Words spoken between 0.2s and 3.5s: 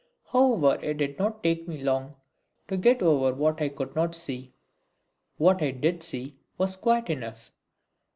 However it did not take me long to get over